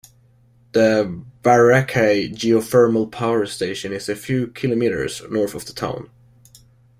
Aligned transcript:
The 0.71 1.21
Wairakei 1.43 2.33
geothermal 2.33 3.11
power 3.11 3.45
station 3.45 3.93
is 3.93 4.09
a 4.09 4.15
few 4.15 4.47
kilometres 4.47 5.21
north 5.29 5.53
of 5.53 5.65
the 5.65 5.73
town. 5.73 6.09